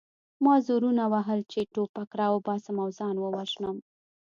ما 0.43 0.55
زورونه 0.67 1.03
وهل 1.13 1.39
چې 1.51 1.69
ټوپک 1.73 2.09
راوباسم 2.19 2.75
او 2.83 2.89
ځان 2.99 3.15
ووژنم 3.19 3.77